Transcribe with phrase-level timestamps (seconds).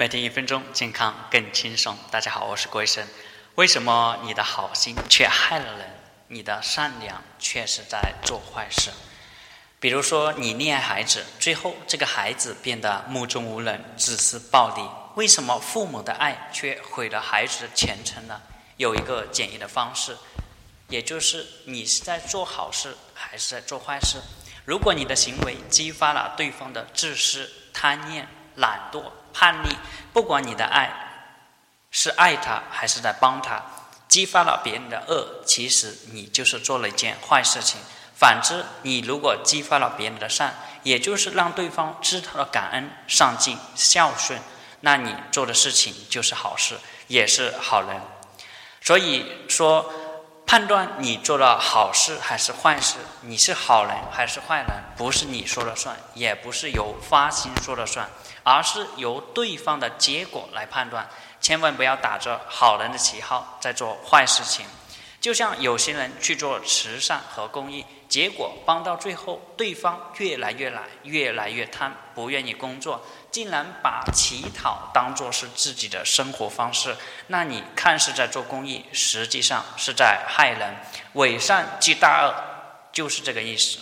[0.00, 1.94] 每天一分钟，健康更轻松。
[2.10, 3.06] 大家好，我是郭医生。
[3.56, 5.90] 为什么你的好心却害了人？
[6.28, 8.90] 你的善良却是在做坏事？
[9.78, 14.82] 比如说，你溺爱孩子，最后这个孩子变得目中无人、自私暴力。
[15.16, 18.40] 为什么父母的爱却毁了孩子的前程呢？
[18.78, 20.16] 有一个简易的方式，
[20.88, 24.16] 也就是你是在做好事还是在做坏事？
[24.64, 29.04] 如果你的行为激发了对方的自私、贪念、懒惰，
[29.40, 29.74] 叛逆，
[30.12, 30.90] 不管你的爱
[31.90, 33.62] 是爱他还是在帮他，
[34.06, 37.80] 激发了别人的恶，其实你就是做了一件坏事情。
[38.14, 44.38] 反之，你如果激发了别人的善，也就是让对方知道了感恩、上进、孝顺，
[44.80, 46.76] 那你做的事情就是好事，
[47.06, 47.98] 也是好人。
[48.82, 49.90] 所以说，
[50.50, 58.10] 判断你做了好事还是坏事，你是好人还是坏人，不是你说了算，也不是由发心说了算。
[58.42, 61.08] 而是由对方的结果来判断，
[61.40, 64.66] 千万不要打着好人的旗号在做坏事情。
[65.20, 76.96] 就像有些人去做慈善和公益，结果帮到最后，对方越来越懒，越来越贪，不愿意工作，竟然把乞讨当做是自己的生活方式。
[77.26, 80.74] 那你看似在做公益，实际上是在害人。
[81.12, 82.34] 伪善即大恶，
[82.90, 83.78] 就是这个意思。